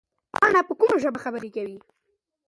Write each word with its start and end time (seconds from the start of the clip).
پاڼې 0.33 0.61
په 0.67 0.73
کومه 0.79 0.95
ژبه 1.03 1.19
خبره 1.23 1.47
وکړه؟ 1.49 1.77